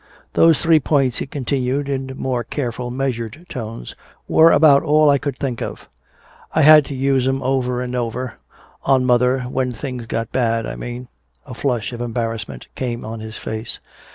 [0.33, 3.93] "Those three points," he continued, in more careful measured tones,
[4.27, 5.87] "were about all I could think of.
[6.55, 8.39] I had to use 'em over and over
[8.81, 11.07] on mother when things got bad, I mean."
[11.45, 13.79] A flush of embarrassment came on his face.